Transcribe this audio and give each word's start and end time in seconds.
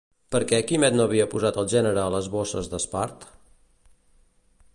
Per 0.35 0.39
què 0.51 0.59
Quimet 0.71 0.95
no 0.99 1.05
havia 1.09 1.27
posat 1.35 1.59
el 1.63 1.69
gènere 1.75 2.01
a 2.07 2.15
les 2.17 2.31
bosses 2.37 2.73
d'espart? 2.73 3.33